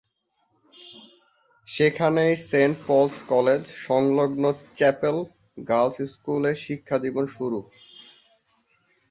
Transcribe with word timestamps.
সেখানেই 1.67 2.33
saint 2.49 2.77
Paul's 2.87 3.15
college 3.31 3.63
সংলগ্ন 3.85 4.43
chapel 4.77 5.17
girls 5.67 5.97
স্কুল-এ 6.13 6.53
শিক্ষা 6.65 6.97
জীবন 7.03 7.25
শুরু। 7.35 7.59